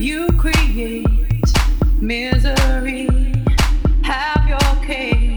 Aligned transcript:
You 0.00 0.28
create 0.38 1.04
misery, 2.00 3.06
have 4.02 4.48
your 4.48 4.86
cake. 4.86 5.29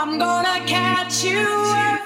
I'm 0.00 0.16
gonna 0.16 0.64
catch 0.64 1.24
you 1.24 1.97